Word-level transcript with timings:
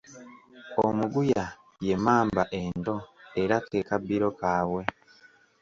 Omuguya 0.85 1.45
y’emmamba 1.85 2.43
ento 2.63 2.95
era 3.41 3.57
ke 3.69 3.79
kabbiro 3.89 4.27
kaabwe. 4.39 4.83